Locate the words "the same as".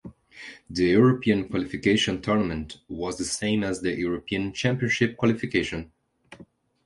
3.19-3.81